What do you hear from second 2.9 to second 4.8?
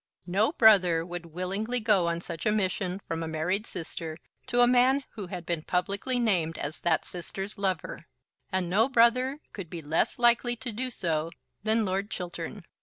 from a married sister to a